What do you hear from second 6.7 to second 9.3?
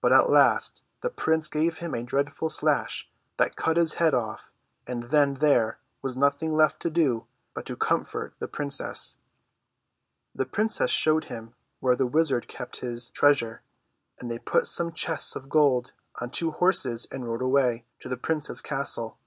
to do but to com fort the princess.